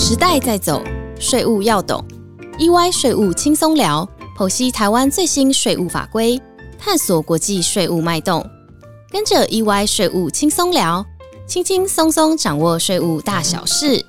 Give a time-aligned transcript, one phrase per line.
[0.00, 0.80] 时代在走，
[1.18, 2.02] 税务要懂。
[2.56, 6.40] EY 税务轻松聊，剖析台湾最新税务法规，
[6.78, 8.48] 探索国际税务脉动。
[9.10, 11.04] 跟着 EY 税务轻松聊，
[11.48, 14.06] 轻轻松松掌握税务大小事。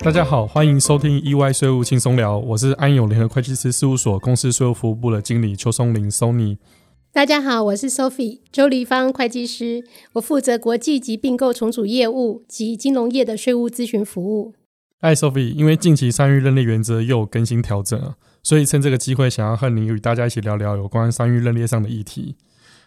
[0.00, 6.56] 大家好，欢迎收听 EY 税务轻松聊，我是安永联合会计师事务所公司税务服务部的经理邱松林 Sony。
[7.14, 9.84] 大家好，我是 Sophie 周立芳会计师，
[10.14, 14.54] 我负责国际及并购重组业务及金融业的税务咨询服务。
[14.98, 22.36] 嗨，Sophie，因为近期商誉认列原则又有更新调整了，所以趁这个机会，想要和您与大家一起聊聊有关商誉认列上的议题。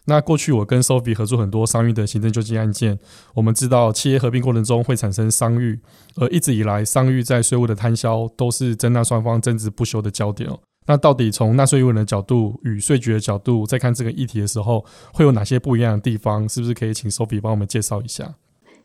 [0.05, 2.97] 那过去我跟 Sophie 合作很多商誉的行政救济案件，
[3.35, 5.79] 我们知道企业合并过程中会产生商誉，
[6.15, 10.59] 而一直以来商誉在税务的摊销都是争纳双方争执不休的焦点哦。
[10.87, 16.47] 那到底从纳税义务人的角度与税局的角度，再看这个议题的时候，会有哪些不一样的地方？
[16.47, 18.35] 是不是可以请 Sophie 帮我们介绍一下？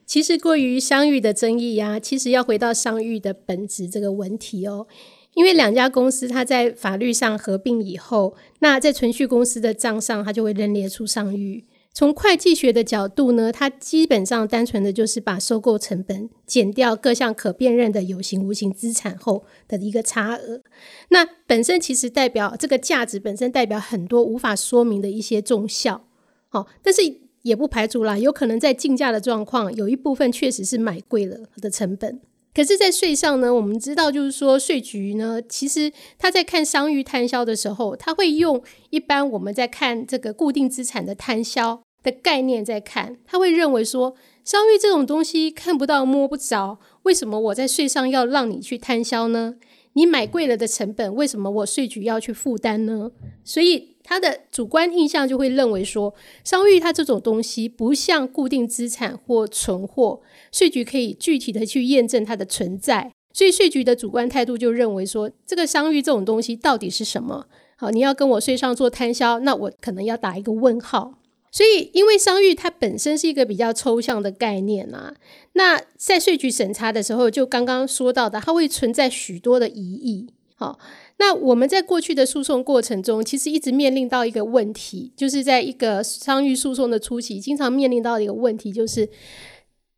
[0.06, 4.86] 其实过于商誉的争议啊，其实要回到商誉的本质这个问题哦。
[5.34, 11.64] 因为两家公司它在法律上合并以后，那在存续公司的账上，它就会认列出商誉。
[11.92, 20.62] 从会计学的角度呢，它基本上单纯的就是把收购成本减掉各项可辨认的有形无形资产后的一个差额。
[21.08, 26.06] 那本身其实代表这个价值本身代表很多无法说明的一些重效。
[26.48, 27.02] 好，但是
[27.42, 32.20] 也不排除啦，有可能在竞价的状况，有一部分确实是买贵了的成本。
[32.52, 49.54] 可是，在税上呢，我们知道，就是说，税局呢，其实他在看商誉摊销的时候，他会用一般我们在看这个固定资产的摊销的概念在看，他会认为说，商誉这种东西看不到摸不着，为什么我在税上要让你去摊销呢？
[49.92, 53.12] 你买贵了的成本，为什么我税局要去负担呢？
[53.44, 53.96] 所以。
[54.02, 56.12] 他的主观印象就会认为说，
[56.42, 60.20] 商誉它这种东西不像固定资产或存货，
[60.50, 67.46] 税局可以具体的去验证它的存在，所以税局的主观态度就认为说，这个商誉这种东西到底是什么？
[67.76, 71.14] 好，你要跟我税上做摊销，那我可能要打一个问号。
[71.52, 75.14] 所以，因为商誉它本身是一个比较抽象的概念啊，
[75.52, 80.28] 那在税局审查的时候，就刚刚说到的，它会存在许多的疑义。
[80.56, 80.78] 好。
[81.20, 89.10] 那我们在过去的诉讼过程中，其实一直面临到一个问题，就是在一个商誉诉讼的初期，经常面临到一个问题，就是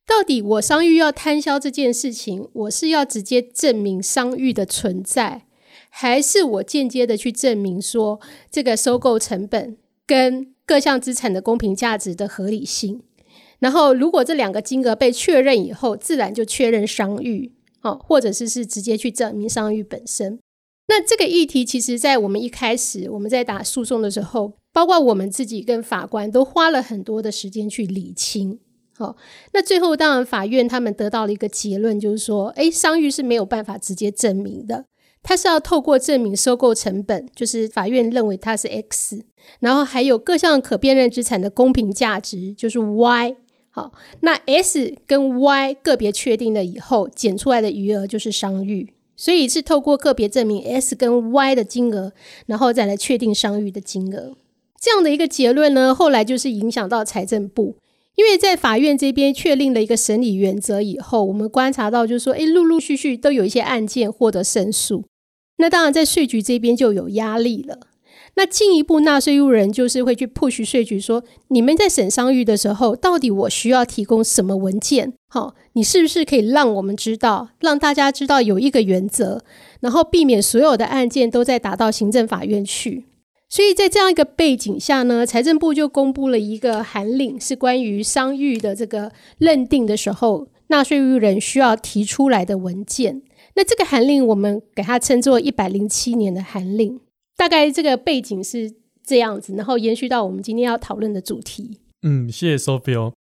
[0.05, 5.47] 到底我商誉要摊销这件事情，我是要直接证明商誉的存在，
[5.89, 13.01] 还是我间接的去证明说这个收购成本跟各项资产的公平价值的合理性？
[13.61, 20.41] 然后，如果这两个金额被确认以后，自然就确认商誉，哦，或者是是直接去证明商誉本身。
[20.95, 28.59] 那这个议题，其实，在我们一开始我们在打诉讼的时候，包括我们自己跟法官都花了很多的时间去理清。
[28.95, 29.17] 好，
[29.55, 34.85] 那最后当然法院他们得到了一个结论，就是说，哎，商誉是没有办法直接证明的，
[35.23, 39.25] 它是要透过证明收购成本，就是法院认为它是 X，
[39.61, 43.37] 然后还有各项可辨认资产的公平价值，就是 Y。
[43.71, 48.93] 好，那 S 跟 Y 个别确定了以后，减出来的余额就是商誉。
[49.23, 52.13] 所以是透过个别证明 S 跟 Y 的金额，
[52.47, 54.35] 然后再来确定商誉的金额，
[54.81, 57.77] 这样的一个结论呢，后来就是影响到财政部，
[58.17, 65.05] 因为在法院这边确定了一个审理原则以后，我们观察到就是说，诶，陆陆续续都有一些案件获得胜诉，
[65.59, 67.79] 那当然在税局这边就有压力了。
[68.35, 75.13] 那进一步，纳税义务人就是会去 push 税局说：你们在审商誉的时候，到底我需要提供什么文件？
[75.29, 79.43] 好，你是不是可以让我们知道，让大家知道有一个原则，
[79.81, 83.05] 然后避免所有的案件都在打到行政法院去。
[83.51, 93.21] 所以在这样一个背景下呢，财政部就公布了一个函令，是关于商誉的这个认定的时候，纳税义务人需要提出来的文件。
[93.57, 96.99] 那这个函令，我们给它称作一百零七年的函令。
[97.37, 98.73] 大概这个背景是
[99.05, 101.81] 这样子，然后延续到我们今天要讨论的主题。
[102.03, 103.13] 嗯，谢谢 Sophia。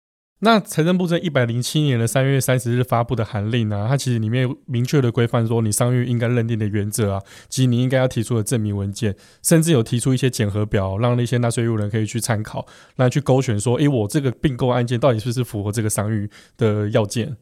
[0.43, 12.67] 那财政部在一百零七年的三月三十日发布的函令呢，它其实里面明确的规范说，你商誉应该认定的原则啊，及你应该要提出的证明文件，甚至有提出一些检核表，让那些纳税义务人可以去参考，
[12.97, 17.37] 来去勾选说，诶，我这个并购案件到底是不是符合这个商誉的要件。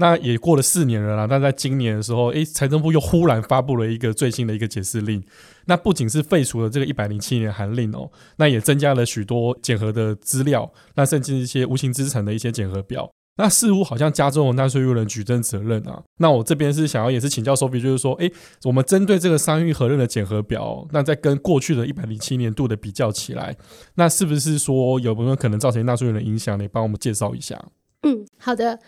[0.00, 5.22] 那也过了四年了啦，但在今年的时候，诶，财政部又忽然发布了一个最新的一个解释令。
[5.66, 13.10] 那不仅是废除了这个一百零七年函令哦，那也增加了许多检核的资料，那甚至一些无形资产的一些检核表。
[13.36, 16.02] 那似乎好像加重了纳税义务人举证责任啊。
[16.18, 18.32] 那我这边是想要也是请教 Sophie，就是说，诶，
[18.64, 23.56] 我们针对这个商誉核认的检核表，那在跟过去的一百零七年度的比较起来，
[23.94, 26.58] 那是不是说有没有可能造成纳税人的影响？
[26.58, 27.62] 你帮我们介绍一下。
[28.02, 28.78] 嗯好的，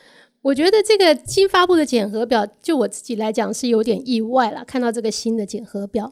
[0.42, 4.64] 我觉得这个新发布的检核表，就我自己来讲是有点意外了。
[4.64, 6.10] 看到这个新的检核表，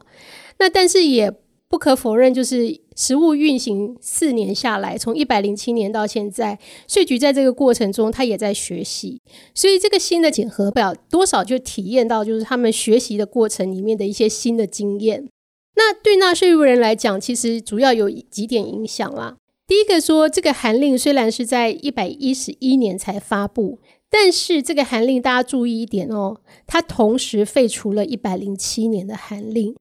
[0.57, 1.31] 那但是也
[1.67, 6.57] 不可否认，就是实物运行四年下来，从一百零七年到现在，
[6.87, 9.21] 税局在这个过程中，他也在学习，
[9.53, 15.27] 所以这个新的检核表多少就体验到，就是他们学习的过程里面的一些新的经验。
[15.75, 19.37] 那对纳税务人来讲，其实主要有几点影响啦。
[19.65, 23.79] 第一个说，这个函令虽然是在一百一十一年才发布，
[24.11, 29.73] 但是这个函令大家注意一点哦，它同时废除了一百零七年的函令。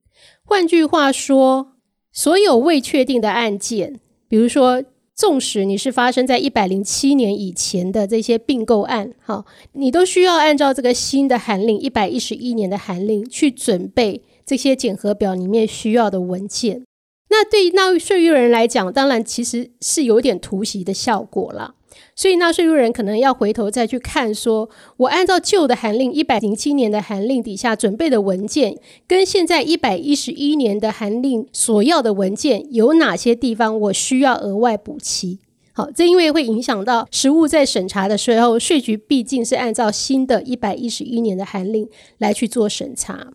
[0.45, 1.73] 换句话说，
[2.13, 3.99] 所有未确定的案件，
[4.29, 4.85] 比如说，
[5.17, 16.85] 纵使你是发生在一百零七年以前的这些并购案，哈，你都需要按照这个新的函令一百一十一年的函令去准备这些检核表里面需要的文件。
[17.31, 21.75] 那对于纳税人来讲，当然其实是有点突袭的效果了。
[22.15, 24.69] 所以纳税人可能要回头再去看，说
[24.99, 28.77] 我按照旧的函令一百零七年的函令底下准备的文件，
[29.07, 35.39] 跟现在一百一十一年的函令所要的文件有哪些地方我需要额外补齐？
[35.73, 41.89] 好，这因为会影响到实物在审查的时候，税局毕竟是按照新的一百一十一年的函令
[42.19, 43.29] 来去做审查。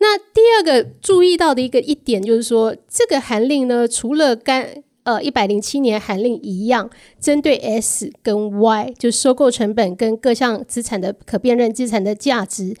[0.00, 6.90] 那第二个注意到的一个一点就是说，这个函令呢，除了跟呃一百零七年函令一样，
[7.20, 12.74] 针对 S 跟 Y 就收购成本跟各项资产的可辨认资产的价值，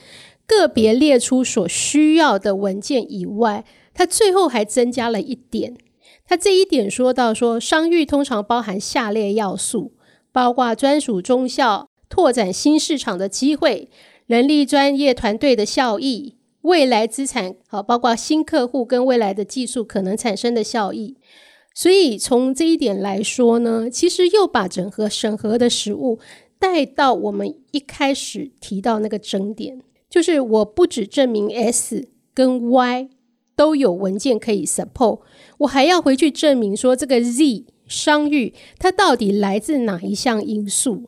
[0.46, 3.64] 个别列出所需要的文件以外，
[3.94, 5.76] 它最后还增加了一点。
[6.24, 9.92] 它这一点说到说，商誉通常包含下列要素，
[10.30, 13.90] 包括专属中校、拓展新市场的机会、
[14.26, 16.36] 人力专业团队的效益。
[16.62, 21.16] 未来资产好，包括新客户跟未来的技术可能产生的效益。
[21.74, 26.18] 所以从这一点来说呢，其实又把整合审核的实物
[26.58, 33.08] 带到我们一开始提到那个争点，就是我不只证明 S 跟 Y
[33.56, 35.20] 都有文件可以 support，
[35.58, 41.04] 我还要回去证明说这个 Z 商誉它到底来自哪一项因素。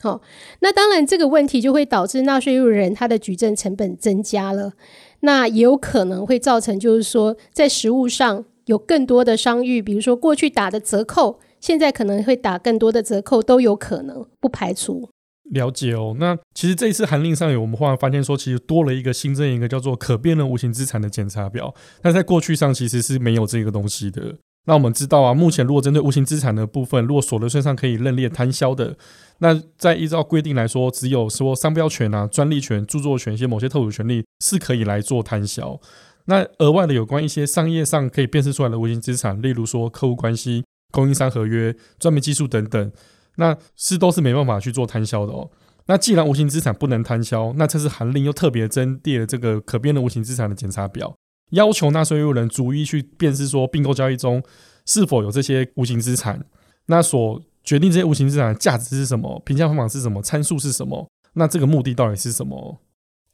[0.00, 0.20] 好，
[0.60, 4.72] 那当然这个问题就会导致纳税人他的举证成本增加了，
[5.20, 15.08] 那也有可能会造成就是说在实物上有更多的商誉，比如说过去打的折扣，现在可能会打更多的折扣都有可能，不排除。
[15.50, 24.36] 了解哦，那其实这一次函令上有我们忽然发现说，其实多了一个新增一个叫做可辨认无形资产的检查表，那在过去上其实是没有这个东西的。
[24.66, 28.96] 那我们知道啊，目前如果针对无形资产的部分，如果所得税上可以认列摊销的，
[29.40, 35.78] 那在依照规定来说，只有说商标权啊、专利权、著作权一些某些特殊权利是可以来做摊销。
[36.26, 42.92] 那额外的有关一些商业上可以辨识出来的无形资产，例如说客户关系、供应商合约、专门技术等等，
[43.36, 45.50] 那是都是没办法去做摊销的哦。
[45.86, 51.14] 那既然无形资产不能摊销，那这是函令又特别增列了这个可辨的无形资产的检查表。
[51.50, 54.42] 要求纳税义务人逐一去辨识说并购交易中
[54.86, 56.42] 是否有这些无形资产，
[56.86, 61.06] 那所决定这些无形资产的价值是什么，评价方法是什么，参数是什么？
[61.34, 62.80] 那这个目的到底是什么？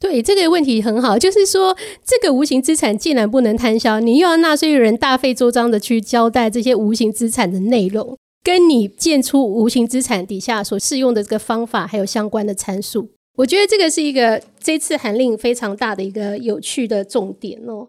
[0.01, 13.11] 对这个问题很好，就是说这个无形资产既然不能摊销，你又要纳税人大费周章的去交代这些无形资产的内容，跟你建出无形资产底下所适用的这个方法，还有相关的参数。
[13.37, 17.89] 我觉得这个是一个这次函令非常大的一个有趣的重点哦。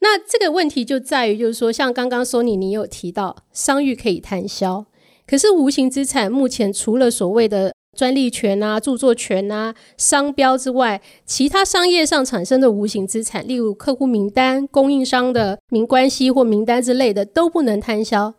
[0.00, 4.84] 那这个问题就在于，就是说，像刚刚说你你有提到商誉可以摊销，
[5.26, 18.34] 可是无形资产目前除了所谓的专利权啊、著作权啊、商标之外，其他商业上产生的无形资产，例如客户名单、供应商的名关系或名单之类的，都不能摊销。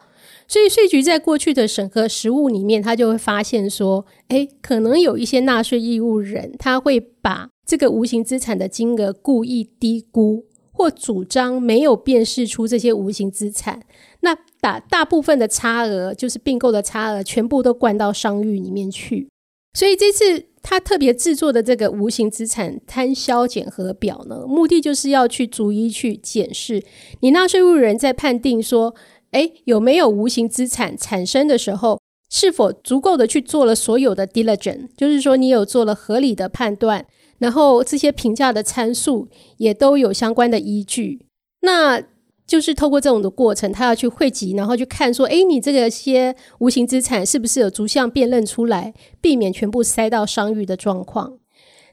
[0.47, 13.81] 所以税局在过去的审核实务里面，他就会发现说，哎，可能有一些纳税义务人，他会把这个无形资产的金额故意低估，或主张没有辨识出这些无形资产，
[14.21, 19.29] 那把大部分的差额，就是并购的差额，全部都灌到商誉里面去。
[19.73, 26.83] 所以这次他特别制作的这个无形资产摊销检核表呢，目的就是要去逐一去检视
[27.21, 28.95] 你纳税务人在判定说。
[29.33, 31.99] 哎，有没有无形资产产生的时候，
[32.29, 34.89] 是否足够的去做了所有的 diligence？
[34.95, 37.07] 就是说，你有做了合理的判断，
[37.39, 39.27] 然后这些评价的参数
[39.57, 41.25] 也都有相关的依据。
[41.61, 41.99] 那
[42.53, 51.39] 就是透过这种的过程，他要去汇集，然后去看说，哎，你这个些无形资产是不是有逐项辨认出来，避免全部塞到商誉的状况。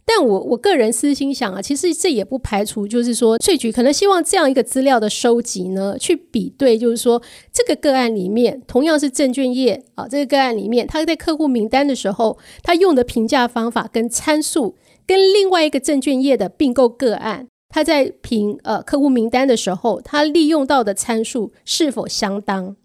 [0.04, 14.76] 但我我个人私心想啊，其实这也不排除，就是说税局可能希望这样一个资料的收集呢，去比对，就是说这个个案里面同样是证券业啊，这个个案里面他在客户名单的时候，他用的评价方法跟参数，
[15.06, 22.76] 跟另外一个证券业的并购个案，他在评呃客户名单的时候，他利用到的参数是否相当，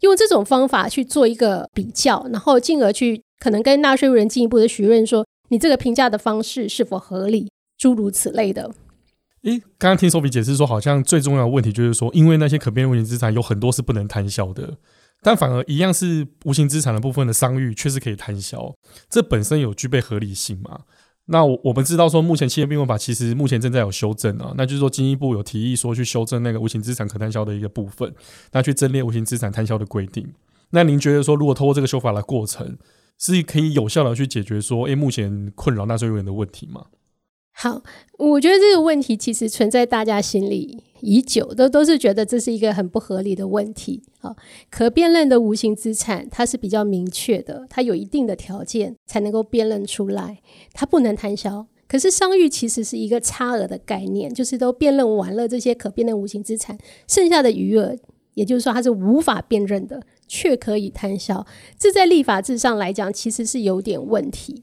[0.00, 5.26] 用这种方法去做一个比较，然后进而去可能跟纳税人进一步的询问说。
[5.50, 7.50] 你这个评价的方式是否合理？
[7.78, 8.70] 诸如此类的。
[9.44, 14.76] 诶，刚刚听 Sopi 解释说，好像最重要的问题就是说，因为那些可变无形资产有很多是不能摊销的，
[15.22, 18.74] 但反而一样是无形资产的部分的商誉却是可以摊销，
[19.08, 20.80] 这本身有具备合理性吗？
[21.30, 28.14] 那我我们知道说，目前企业并购法其实目前正在有修正啊，那就是说，经济部有提议说去修正那个无形资产可摊销的一个部分，
[28.52, 30.26] 那去增列无形资产摊销的规定。
[30.70, 32.76] 那您觉得说，如果通过这个修法的过程？
[33.20, 36.84] 是可以有效的去解决说，哎，目前困扰纳税人的问题吗？
[37.60, 37.82] 好，
[38.18, 44.00] 我觉得这个问题其实存在大家心里已久，都都是觉得这是一个很不合理的问题。
[44.20, 44.36] 好，
[44.70, 50.38] 可辨认的无形资产，它是比较明确的，它有一定的条件才能够辨认出来，
[50.72, 51.66] 它不能摊销。
[51.88, 57.96] 可是商誉其实是一个差额的概念，就是都辨认完了这些可辨认无形资产，剩下的余额，
[58.34, 60.00] 也就是说它是无法辨认的。
[60.30, 61.46] 却可以摊销，
[61.78, 64.62] 这在立法制上来讲其实是有点问题。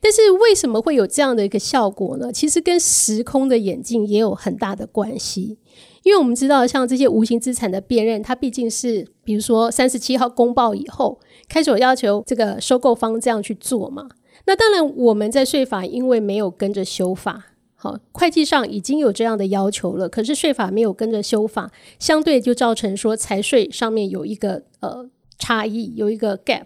[0.00, 2.32] 但是为什么会有这样的一个效果呢？
[2.32, 5.58] 其实跟时空的演进也有很大的关系。
[6.04, 14.08] 因为我们知道，像这些无形资产的辨认，它毕竟是比如说三十七号公报以后开始要求这个收购方这样去做嘛。
[14.46, 17.46] 那当然，我们在税法因为没有跟着修法。
[17.74, 26.64] 好，会计上已经有这样的要求了，可是税法没有跟着修法，相对就造成说财税上面有一个呃差异，有一个 gap。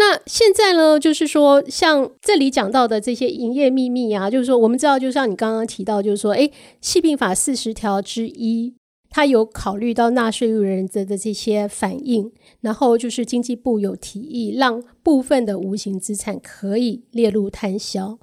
[0.00, 8.72] 那现在呢，就是说像这里讲到的这些营业秘密啊，就是说我们知道，就像你刚刚提到，就是说，诶，细并法四十条之一，
[9.10, 18.18] 它有考虑到纳税人的的这些反应，然后就是经济部有提议，让部分的无形资产可以列入摊销。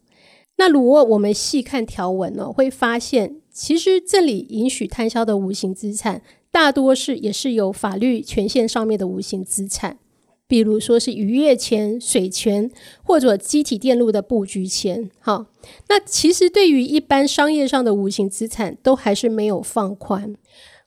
[0.57, 9.99] 那如果我们细看条文呢，会发现其实这里允许摊销的无形资产，大多是也是有法律权限上面的无形资产，
[10.47, 12.71] 比如说是渔业权、水权
[13.03, 15.09] 或者机体电路的布局权。
[15.19, 15.47] 哈，
[15.89, 20.35] 那其实对于一般商业上的无形资产，都还是没有放宽。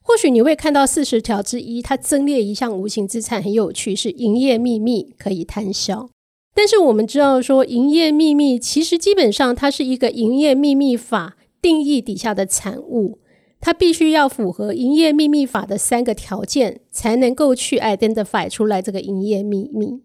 [0.02, 6.08] 或许你会看到四十条之一，它增列一项无形资产很有趣，是营业秘密可以摊销。
[6.54, 13.18] 但是我们知道，说营业秘密其实基本上它是一个营业秘密法定义底下的产物，
[13.60, 20.00] 它必须要符合营业秘密法的三个条件，才能够去 identify 出来这个营业秘密。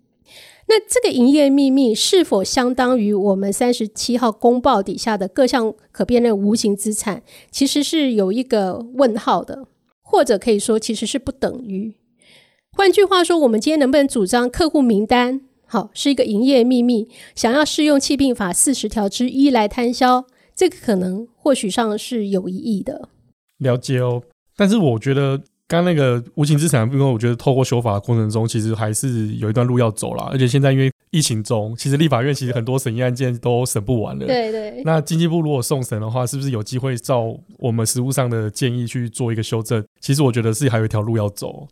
[0.68, 7.22] 那这个营业秘密是否相当于我们三十七号公报底下的各项可辨认无形资产，
[7.52, 9.68] 其实是有一个问号的，
[10.02, 11.94] 或者可以说其实是不等于。
[12.72, 15.42] 换句话说，我们今天能不能主张客户名单？
[15.68, 23.10] 好，是一个营业秘密，想要适用弃病法四十条之一来摊销，这个可能或许上是有疑义的。
[23.60, 24.22] 了解哦，
[24.56, 30.28] 但是我觉得刚那个无形资产，因为我觉得透过修法的过程中，其实还是有一段路要走啦。
[30.32, 34.28] 而且现在因为疫情中，其实立法院其实很多审议案件都审不完了。
[34.28, 34.82] 对对。
[34.84, 39.84] 那经济部如果送审的话，是不是有机会照我们实务上的建议去做一个修正？
[40.02, 41.68] 其实我觉得是还有一条路要走。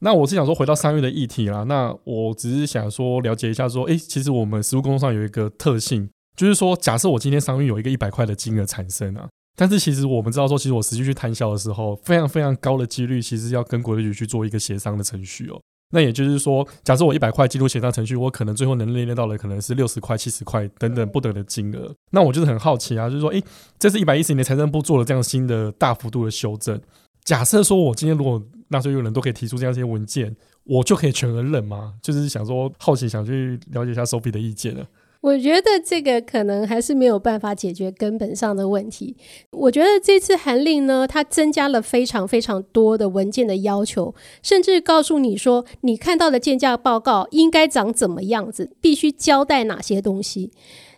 [0.00, 1.62] 那我是想说，回到三月的议题啦。
[1.64, 15.60] 那我只是想说，了解一下，说，哎，其实我们实务工作上有一个特性，就是说，假设我今天商誉有一个一百块的金额产生啊，但是其实我们知道说，其实我实际去摊销的时候，非常非常高的几率，其实要跟国税局去做一个协商的程序哦。
[15.92, 21.94] 那也就是说，假设我一百块进入协商程序，我可能最后能列列到的可能是六十块、七十块等等不等的金额。
[22.10, 23.40] 那我就是很好奇啊，就是说，哎，
[23.78, 26.80] 这是一百一十年财政部做了这样新的大幅度的修正。
[27.22, 30.34] 假设说，我今天如果纳税人都可以提出这样一些文件，
[30.64, 31.94] 我就可以全额认吗？
[32.02, 34.84] 就是想说，好奇想去了解一下 Sophie 的意见了。
[35.24, 39.16] 我觉得这个可能还是没有办法解决根本上的问题。
[39.52, 50.50] 我觉得这次函令呢，它增加了非常非常多的文件的要求，甚至告诉你说，你看到的建价报告应该长怎么样子，必须交代哪些东西。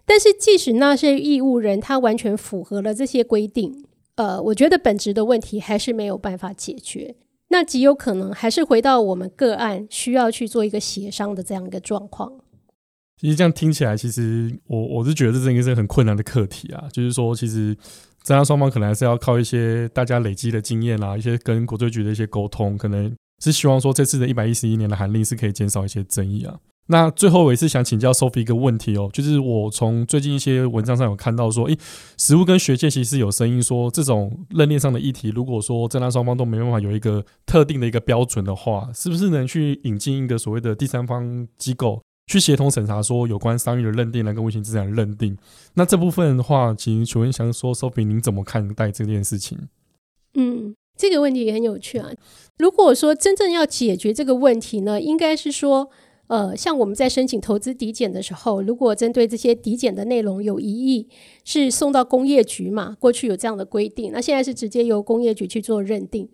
[0.04, 3.85] 但是，即使那些义务人他完全符合了这些规定。
[4.16, 7.14] 呃，我觉得本质的问题还是没有办法解决，
[7.50, 12.33] 那极有可能还是回到我们个案需要去做一个协商的这样一个状况。
[13.20, 16.85] 其实这样听起来，其实我我是觉得这是个是很困难的课题啊。
[16.92, 17.76] 就是说，其实
[18.23, 26.56] 这样双方可能还是要靠一些大家累积的经验啊，一些跟国税局的一些沟通，可能是希望说这次的一百一十一年的函令是可以减少一些争议啊。
[26.88, 31.76] 那最后我也是想请教 Sophie 一个问题哦，就是我从最近一些文章上有看到说，诶，
[32.16, 45.37] 实务跟学界其实有声音说，这种认定上的议题，如果说正当双方都没办法有一个特定的一个标准的话，是不是能去引进一个所谓的第三方机构去协同审查，说有关商誉的认定、跟无形资产的认定？
[45.75, 49.59] 那这部分的话，请请问想说，Sophie 您怎么看待这件事情？
[50.35, 52.11] 嗯，这个问题也很有趣啊。
[52.59, 55.90] 如果说真正要解决这个问题呢，应该是说。
[56.28, 61.09] 呃，像我们在申请投资抵减的时候，如果针对这些抵减的内容有疑义，
[61.45, 62.97] 是送到工业局嘛？
[62.99, 66.28] 过去有这样的规定，那现在是直接由工业局去做认定。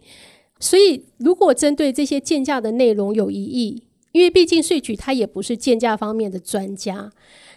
[0.59, 7.11] 所以，如果针对这些建价的内容有疑义，因为毕竟税局它也不是建价方面的专家，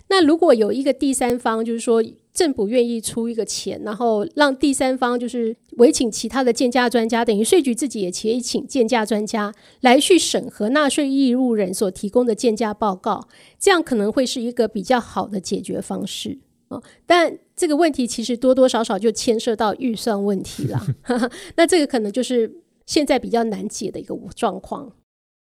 [0.09, 2.03] 那如果有一个第三方，就是说。
[2.35, 16.83] 政府愿意出一个钱，然后让第三方就是委请其他的鉴价专家，等于税局自己也可以请鉴价专家来去审核纳税义务人所提供的鉴价报告，这样可能会是一个比较好的解决方式啊。
[17.05, 20.85] 但这个问题其实多多少少就牵涉到预算问题了
[21.55, 22.51] 那这个可能就是
[22.85, 24.91] 现在比较难解的一个状况。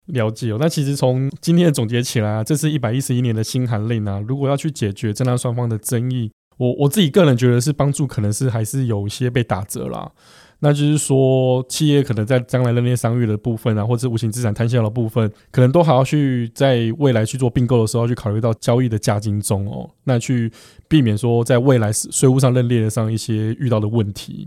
[0.07, 6.31] 了解哦，那其实从今天的总结起来啊，这是一百一十一年的新函令啊，如果要去解决正当双方的争议。
[6.57, 10.13] 我我自己个人觉得是帮助，可能是还是有一些被打折啦。
[10.59, 20.53] 那就是说，企业可能在将来认列商誉的部分啊，或者无形资产摊销的部分，可能都还要去在未来去做并购的时候，去考虑到交易的价金中哦，那去
[20.87, 24.47] 避免说在未来税务上认列上一些遇到的问题。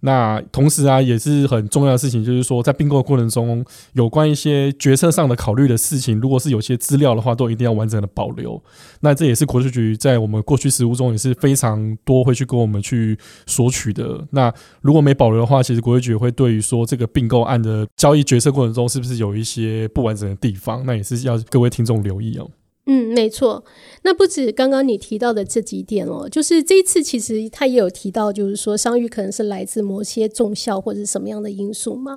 [0.00, 8.62] 那同时啊，也是很重要的事情，就是说，在并购过程中，有关一些决策上的考虑的事情，如果是有些资料的话，都一定要完整的保留。
[9.00, 14.26] 那这也是国税局在我们过去实务中也是非常多会去跟我们去索取的。
[14.30, 22.48] 那如果没保留的话，其实国税局会对于说这个并购案的交易决策过程中，是不是有一些不完整的地方，那也是要各位听众留意哦。
[22.86, 23.64] 嗯，没错。
[24.02, 32.16] 那不止刚刚你提到的这几点哦，就是这一次其实他也有提到，就是说商誉可能是来自某些重效或者什么样的因素嘛。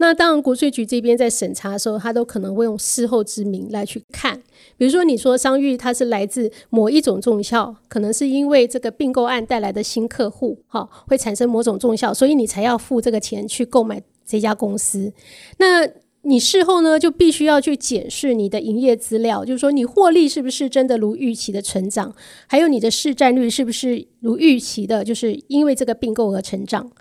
[0.00, 4.40] 那当然，国税局这边在审查的时候，他都可能会用事后之名来去看。
[4.76, 15.12] 比如说，你说商誉它是来自某一种重效，可能是因为这个并购案带来的新客户，哈，会产生某种重效，所以你才要付这个钱去购买这家公司。
[15.58, 15.84] 那
[16.28, 22.14] 你事后呢，就必须要去检视你的营业资料，就是说你获利是不是真的如预期的成长，
[22.46, 26.92] 还有你的市占率是不是如预期的，就是因为这个并购而成长。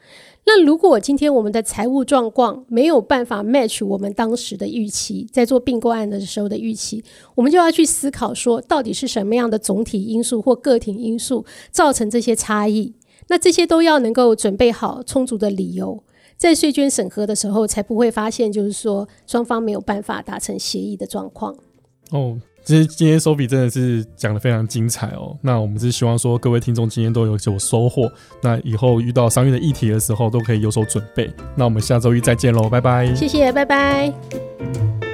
[0.45, 7.03] 那如果今天我们的财务状况没有办法 match 我们当时的预期，在做并购案的时候的预期，
[7.35, 12.93] 我们就要去思考说，到底是什么样的总体因素或个体因素造成这些差异？
[13.27, 16.01] 那这些都要能够准备好充足的理由。
[16.37, 21.55] 在税捐审核的时候，才不会发现就是说双方没有办法达成协议的状况。
[22.11, 25.37] 哦，其实今天 Sophie 真的是讲的非常精彩哦。
[25.41, 28.09] 那我们是希望说各位听众今天都有所收获，
[28.41, 31.29] 那以后遇到商业的议题的时候都可以有所准备。
[31.55, 33.13] 那我们下周一再见喽，拜拜。
[33.15, 35.06] 谢谢，拜拜。